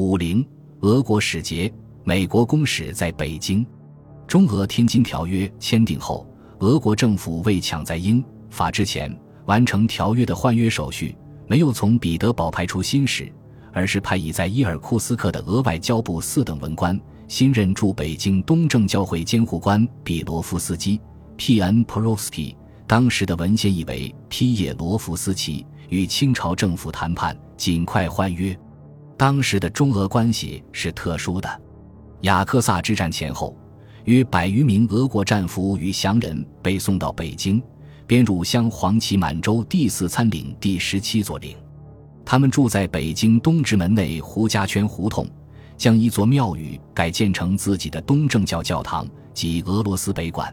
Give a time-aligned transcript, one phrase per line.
[0.00, 0.42] 五零，
[0.80, 1.70] 俄国使节，
[2.04, 3.66] 美国公使在北京。
[4.26, 6.26] 中俄天津条约签订后，
[6.60, 11.14] 俄国政府为抢在英法之前完成条约的换约手续，
[11.46, 13.30] 没有从彼得堡派出新使，
[13.74, 16.98] 而是派已在伊尔库斯克的俄外交部四等文官，
[17.28, 20.98] 新任驻北京东正教会监护官比罗夫斯基
[21.36, 21.84] （P.N.
[21.84, 22.56] p r o s k y
[22.86, 28.58] 当时的文献译为皮耶罗夫斯基）与清朝政府谈判，尽快换约。
[29.20, 31.60] 当时的中俄关系是特殊的，
[32.22, 33.54] 雅克萨之战前后。
[34.04, 37.62] 约百余名俄国战俘与降人被送到北京，
[38.06, 41.54] 编入镶黄旗满洲第四参领第十七座领。
[42.24, 45.28] 他们住在北京东直门内胡家圈胡同，
[45.76, 50.50] 将一座庙宇改建成自己的东正教教堂及俄罗斯北馆。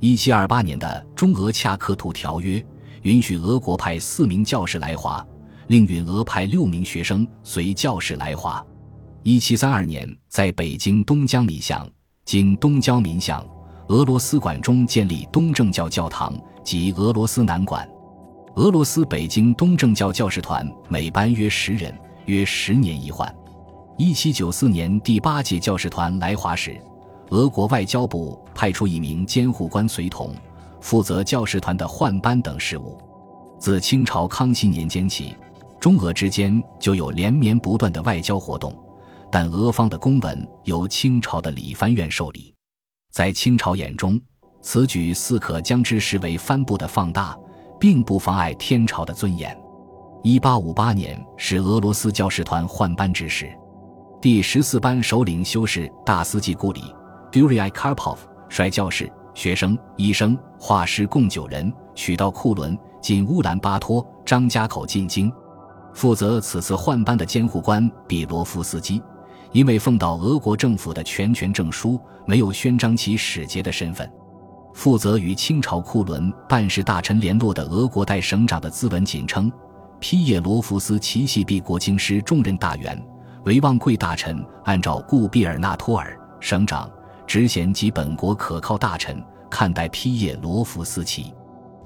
[0.00, 2.60] 一七二八年的中俄恰克图条约
[3.02, 5.24] 允许俄国派四名教士来华，
[5.68, 8.64] 另允俄派六名学生随教士来华。
[9.22, 11.88] 一七三二年，在北京东江里巷。
[12.24, 13.44] 经东交民巷
[13.88, 16.32] 俄罗斯馆中建立东正教教堂
[16.62, 17.86] 及俄罗斯南馆。
[18.54, 21.92] 俄罗斯北京东正教教士团每班约十人，
[22.26, 23.32] 约十年一换。
[23.98, 26.80] 一七九四年第八届教士团来华时，
[27.30, 30.32] 俄国外交部派出一名监护官随同，
[30.80, 32.96] 负责教士团的换班等事务。
[33.58, 35.34] 自清朝康熙年间起，
[35.82, 38.72] 中俄之间就有连绵不断的外交活动。
[39.32, 42.54] 但俄方的公文由清朝的理藩院受理，
[43.10, 44.20] 在清朝眼中，
[44.60, 47.36] 此举似可将之视为帆布的放大，
[47.80, 49.58] 并不妨碍天朝的尊严。
[50.22, 53.52] 一八五八年是俄罗斯教师团换班之时，
[54.20, 56.94] 第十四班首领修士大司祭顾里
[57.32, 65.32] （Duriy Karpov） 率教士、学生、医生、画师共九人，取到库伦进乌兰巴托、张家口进京。
[65.94, 69.02] 负责此次换班的监护官比罗夫斯基。
[69.52, 74.10] 因为奉到俄国政府的全权证书，没有宣彰其使节的身份。
[74.72, 79.52] 负责与清朝库伦办事大臣联络的俄国代省长的资文仅称：
[80.00, 82.98] 皮耶罗夫斯奇系毕国京师重任大员，
[83.44, 86.90] 为望贵大臣，按照顾毕尔纳托尔省长
[87.26, 91.34] 职衔及本国可靠大臣看待皮耶罗夫斯奇。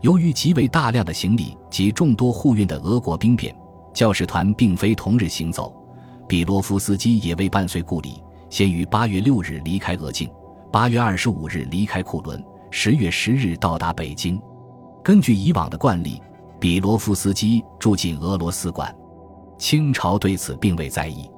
[0.00, 3.52] 由于极为大量的行李及众多护运的俄国兵变，
[3.92, 5.74] 教士团并非同日行走。
[6.28, 10.30] 比罗夫斯基也未伴随故里，先于八月六日离开俄境，
[10.70, 14.40] 八月二十五日离开库伦，十月十日到达北京。
[15.02, 16.20] 根据以往的惯例，
[16.60, 18.94] 比罗夫斯基住进俄罗斯馆。
[19.56, 21.28] 清朝对此并未在意。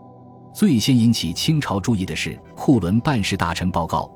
[0.52, 4.10] 最先引起清朝注意的是库伦办事大臣报告，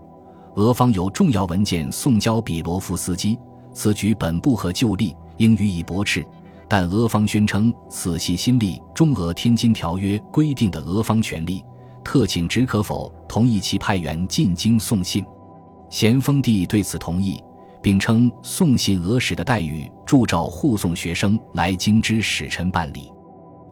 [0.57, 3.39] 俄方有重要文件送交比罗夫斯基，
[3.73, 6.27] 此举本不合旧例，应予以驳斥。
[6.77, 11.65] 但俄方宣称此系新立中俄天津条约规定的俄方权利，
[12.03, 15.25] 特请只可否同意其派员进京送信。
[15.89, 17.41] 咸丰帝对此同意，
[17.81, 23.09] 并称送信俄使的待遇铸照护送学生来京之使臣办理。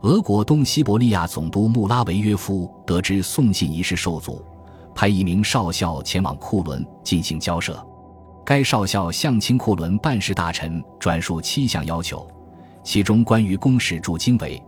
[0.02, 4.40] 俄国东西伯利亚总督穆拉维约夫得知送信一事受阻，
[4.94, 7.84] 派一名少校前往库伦进行交涉。
[8.44, 12.24] 该少校向清库伦办事大臣转述七项要求。
[12.84, 14.62] 其中关于公使驻京为，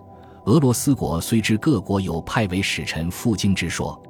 [0.45, 4.01] 俄罗斯国虽知各国有派为使臣赴京之说，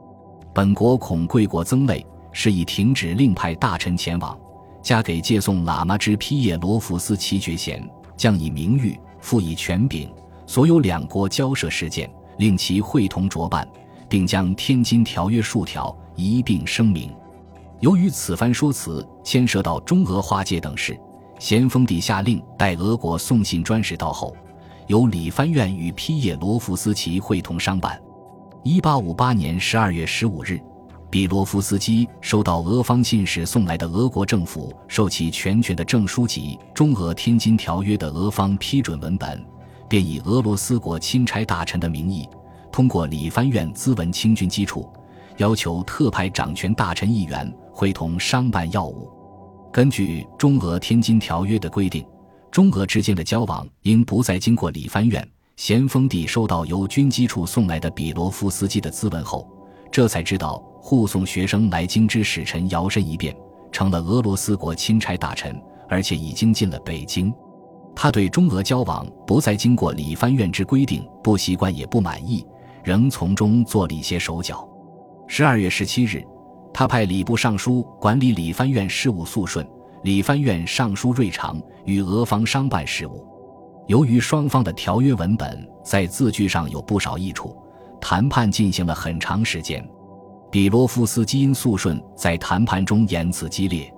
[0.52, 4.38] 本国恐贵国增累，是以停止另派大臣前往，
[4.82, 7.82] 加给借送喇嘛之批叶罗浮斯奇爵衔，
[8.16, 10.12] 降以名誉，赋以权柄，
[10.46, 13.66] 所有两国交涉事件，令其会同着办，
[14.08, 17.10] 并将天津条约数条一并声明。
[17.80, 20.98] 由于此番说辞牵涉到中俄划界等事。
[21.38, 24.34] 咸丰帝下令，待俄国送信专使到后，
[24.86, 28.00] 由理藩院与批叶罗夫斯基会同商办。
[28.62, 30.58] 一八五八年十二月十五日，
[31.10, 39.44] 比罗夫斯基收到俄方信使送来的俄国政府授其全权的证书及中俄天津条约的俄方批准文本，
[39.88, 42.26] 便以俄罗斯国钦差大臣的名义，
[42.72, 44.88] 通过理藩院资文清军机处，
[45.36, 49.10] 要求特派掌权大臣一员会同商办要务。
[49.74, 52.06] 根据中俄天津条约的规定，
[52.52, 55.28] 中俄之间的交往应不再经过理藩院。
[55.56, 59.50] 咸丰帝收到由军机处送来的比罗夫斯基的咨文后，
[59.90, 63.34] 这才知道护送学生来京之使臣摇身一变
[63.72, 67.34] 成了俄罗斯国钦差大臣，而且已经进了北京。
[67.96, 72.46] 他对中俄交往不再经过理藩院之规定不习惯也不满意，
[72.84, 74.68] 仍从中做了一些手脚。
[75.26, 76.24] 十二月十七日。
[76.74, 79.64] 他派礼部尚书管理理藩院事务肃顺，
[80.02, 83.24] 理藩院尚书瑞长与俄方商办事务。
[83.86, 87.56] 由于双方的条约文本在字句上有不少异处，
[88.00, 89.88] 谈判进行了很长时间。
[90.50, 93.88] 比罗夫斯基因肃顺在谈判中言辞激烈，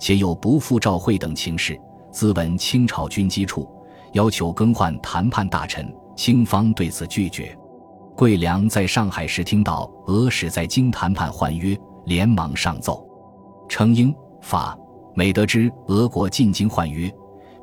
[0.00, 1.80] 且有不赴召会等情事，
[2.12, 3.68] 咨问清朝军机处，
[4.12, 5.88] 要求更换谈判大臣。
[6.16, 7.56] 清方对此拒绝。
[8.16, 11.76] 桂良在上海时听到俄使在京谈判换约，
[12.06, 13.06] 连忙上奏，
[13.68, 14.78] 称英法
[15.14, 17.12] 美得知俄国进京换约，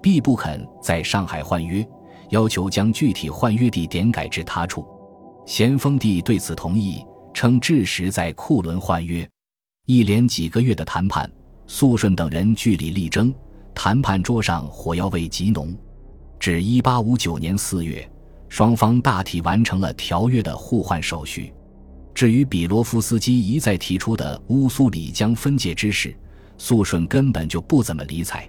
[0.02, 1.88] 必不肯在上海换约，
[2.30, 4.86] 要求将具体换约地点改至他处。
[5.46, 7.06] 咸丰帝对此同意。
[7.34, 9.26] 称至时在库伦换约，
[9.86, 11.32] 一连几个月的谈判，
[11.66, 13.34] 肃顺等人据理力争，
[13.74, 15.74] 谈判桌上火药味极浓。
[16.38, 18.06] 至一八五九年四月，
[18.50, 21.54] 双方大体完成了条约的互换手续。
[22.22, 26.16] 至于比罗夫斯基一再提出的乌苏里江分界之事，
[26.56, 28.48] 肃顺根本就不怎么理睬。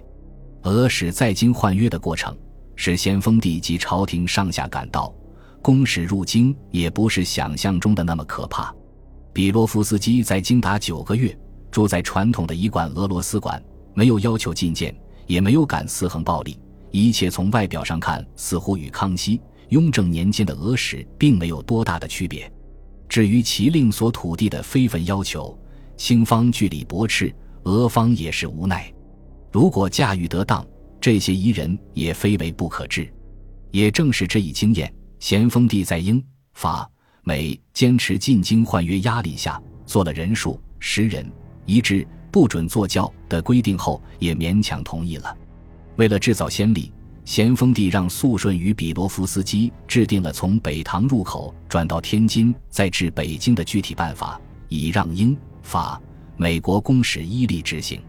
[0.61, 2.37] 俄使在京换约的过程，
[2.75, 5.11] 使咸丰帝及朝廷上下感到。
[5.59, 8.71] 公使入京也不是想象中的那么可怕。
[9.33, 11.35] 比罗夫斯基在京达九个月，
[11.71, 13.59] 住在传统的一馆俄罗斯馆，
[13.95, 16.59] 没有要求觐见，也没有敢肆横暴力，
[16.91, 22.47] 一切从外表上看似乎与康熙、雍正年间的俄使并没有多大的区别。
[23.13, 25.55] 至于其令所土地的非分要求，
[25.95, 27.31] 清方据理驳斥，
[27.61, 28.91] 俄方也是无奈。
[29.51, 30.65] 如果驾驭得当，
[30.99, 33.07] 这些夷人也非为不可治。
[33.69, 34.91] 也正是这一经验。
[35.19, 36.25] 咸丰帝在英
[36.55, 36.89] 法
[37.21, 41.23] 美坚持进京换约压力下，做了人数十人
[41.67, 45.37] 一致不准坐轿的规定后，也勉强同意了。
[45.97, 46.91] 为了制造先例，
[47.25, 56.01] 咸丰帝让肃顺与比罗夫斯基制定了从北塘入口转到天津再至北京的具体办法，以让英法
[56.35, 58.01] 美国公使依例执行。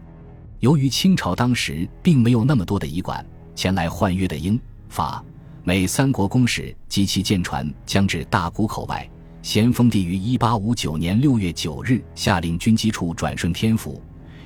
[0.59, 3.25] 由于清朝当时并没有那么多的医馆
[3.55, 4.59] 前来换约的英
[4.89, 5.23] 法。
[5.63, 9.09] 美三国公使及其舰船将至大沽口外，
[9.41, 14.01] 咸丰帝于一八五九年六月九日下令军机处转顺天府，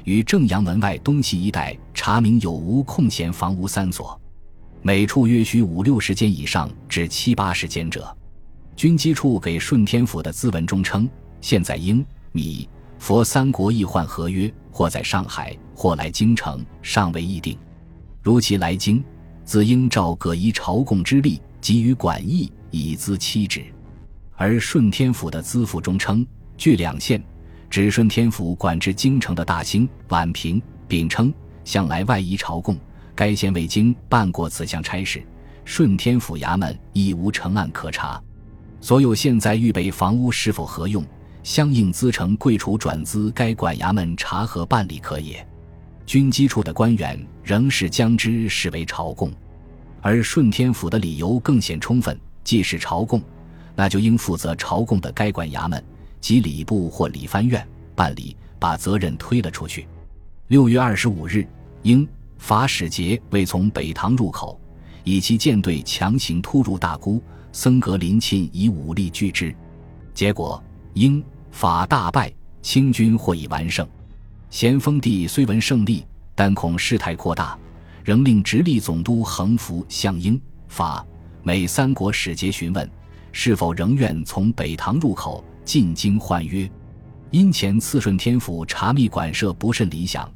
[0.05, 4.18] 于正阳门外东西一带查明有无空闲房屋三所，
[4.81, 8.15] 每处约需五六十间以上至七八十间者。
[8.75, 11.09] 军机处给顺天府的咨文中称，
[11.41, 12.67] 现在英米
[12.97, 17.57] 佛三国易换合约，或在上海，或来京城，尚未议定。
[18.21, 19.03] 如其来京。
[19.45, 23.65] 自应照各依朝贡之力给予管役，以资期止。
[24.35, 26.23] 而顺天府的资府中称，
[26.55, 27.19] 据两县，
[27.67, 31.33] 指顺天府管制京城的大兴、宛平，并称
[31.65, 32.77] 向来外移朝贡，
[33.19, 35.21] 该县未经办过此项差事，
[35.65, 38.23] 顺天府衙门亦无成案可查。
[38.79, 41.05] 所有现在预备房屋是否合用，
[41.43, 45.45] 相应资成贵处转资该管衙门查核办理可也。
[46.05, 49.33] 军机处的官员仍是将之视为朝贡，
[49.99, 52.17] 而顺天府的理由更显充分。
[52.45, 53.21] 既是朝贡，
[53.75, 55.83] 那就应负责朝贡的该管衙门
[56.21, 59.85] 及礼部或礼藩院办理，把责任推了出去。
[60.47, 61.45] 六月二十五日，
[61.83, 62.07] 应
[62.39, 64.59] 法使节未从北塘入口，
[65.03, 67.21] 以其舰队强行突入大沽，
[67.51, 69.55] 僧格林沁以武力拒之，
[70.13, 70.61] 结果
[70.93, 73.87] 英法大败，清军获以完胜。
[74.49, 76.03] 咸丰帝虽闻胜利，
[76.33, 77.55] 但恐事态扩大，
[78.03, 81.05] 仍令直隶总督横幅向英、法、
[81.43, 82.89] 美三国使节询问，
[83.31, 86.67] 是否仍愿从北塘入口进京换约。
[87.29, 90.27] 因前次顺天府查密馆舍不甚理想，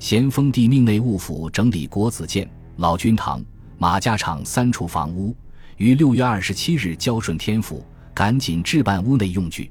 [0.00, 3.44] 咸丰帝命内务府整理国子监、老君堂、
[3.76, 5.36] 马家场三处房屋，
[5.76, 9.70] 于六月二十七日交顺天府，赶紧置办屋内用具。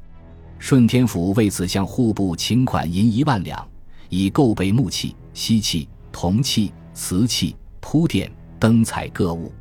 [0.60, 3.68] 顺天府为此向户部请款银一万两。
[4.10, 9.52] 以购备木器、锡器、铜器、瓷器、铺垫、灯彩各物。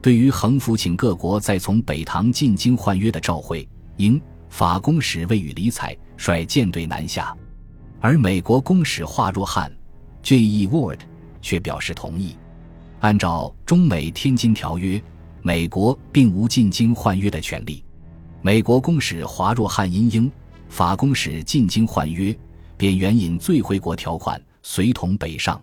[0.00, 7.36] 对于横幅请各国再从北唐进京换约的召会，英法公使未予理睬，率舰队南下。
[8.00, 9.70] 而美国公使华若汉
[10.26, 10.66] （J.E.
[10.66, 10.98] Ward）
[11.40, 12.34] 却表示同意。
[12.98, 15.00] 按照中美天津条约，
[15.40, 17.84] 美国并无进京换约的权利。
[18.42, 20.32] 美国公使华若汉因英
[20.68, 22.36] 法公使进京换约。
[22.78, 25.58] 便援引最惠国条款，随同北上。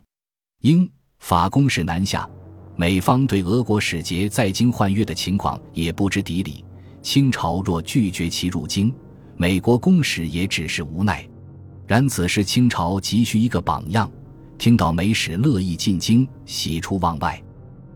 [0.62, 0.90] 英
[1.20, 2.28] 法公使南下，
[2.76, 6.66] 美方对俄国使节在京换约的情况也不知底里。
[7.04, 8.92] 清朝若拒绝其入京，
[9.38, 11.24] 美国公使也只是无奈。
[11.86, 14.12] 然此时清朝急需一个榜样，
[14.58, 17.42] 听到美使乐意进京，喜出望外。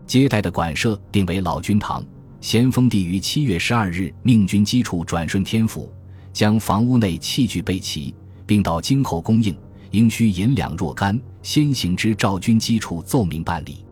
[0.06, 2.04] 接待的馆舍定为老君堂。
[2.40, 5.92] 咸丰帝于七月十二日命军机处转顺天府，
[6.32, 8.14] 将房屋内器具备齐。
[8.46, 9.54] 并到今后供应，
[9.90, 13.84] 应需银两若干，先行之赵军机处奏明办理。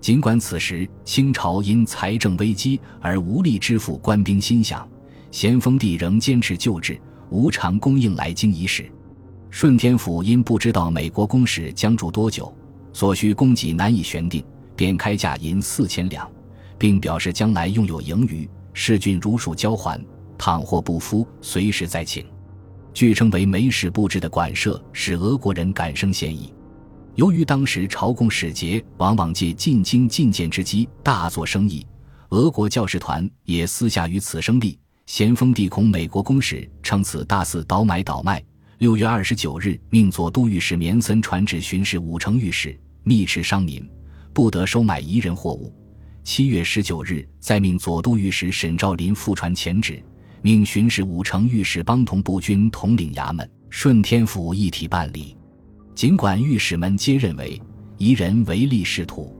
[0.00, 4.86] 尽管此时清朝因财政危机而无力支付官兵薪饷，
[5.32, 8.88] 咸丰帝仍坚持旧制，无偿供应来京一事。
[9.58, 12.54] 顺天府因不知道美国公使将驻多久，
[12.92, 14.44] 所需供给难以选定，
[14.76, 16.30] 便开价银四千两，
[16.76, 19.98] 并表示将来拥有盈余，视郡如数交还。
[20.36, 22.22] 倘或不敷，随时再请。
[22.92, 26.52] 据称为美使布置的馆舍，使俄国人感生嫌疑。
[27.14, 31.86] 由于当时朝贡使节往往借进京觐见之机大做生意，
[32.28, 34.78] 俄国教士团也私下于此生利。
[35.06, 38.44] 咸丰帝恐美国公使称此大肆倒买倒卖，
[38.78, 43.82] 六月二十九日命左都御史绵森传旨巡视武城御史，密斥商民
[44.34, 45.74] 不得收买夷人货物。
[46.22, 50.02] 七月十九日再命左都御史沈兆林复传前旨，
[50.42, 55.34] 命巡视武城御史帮同步军统领衙门，顺天府一体办理。
[55.94, 57.58] 尽管御史们皆认为
[57.96, 59.34] 夷人唯利是图，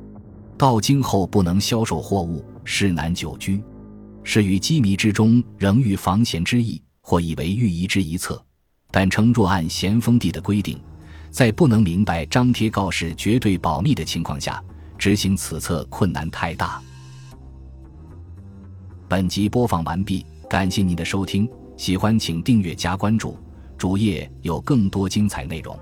[0.56, 3.62] 到京后不能销售货物，事难久居。
[4.24, 8.42] 是于机密之中仍欲防闲之意，或以为御夷之一策，
[8.98, 10.80] 但称若按咸丰帝的规定，
[11.30, 14.58] 在不能明白张贴告示绝对保密的情况下，
[14.96, 16.80] 执行此策困难太大。
[19.06, 23.38] 本集播放完毕，感谢您的收听，喜欢请订阅加关注，
[23.76, 25.78] 主页有更多精彩内容。